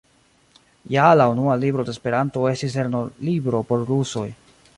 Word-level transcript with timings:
Ja 0.93 1.09
la 1.21 1.27
unua 1.33 1.57
libro 1.65 1.85
de 1.89 1.95
Esperanto 1.97 2.47
estis 2.53 2.79
lerno-libro 2.79 3.63
por 3.71 3.87
rusoj. 3.93 4.27